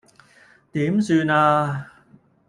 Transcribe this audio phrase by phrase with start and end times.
[0.71, 1.91] 點算呀